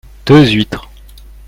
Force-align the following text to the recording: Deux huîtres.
Deux 0.25 0.47
huîtres. 0.55 0.89